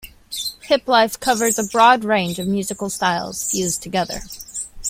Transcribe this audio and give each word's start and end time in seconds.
Hiplife 0.67 1.19
covers 1.19 1.59
a 1.59 1.63
broad 1.63 2.03
range 2.03 2.39
of 2.39 2.47
musical 2.47 2.89
styles 2.89 3.51
fused 3.51 3.83
together. 3.83 4.21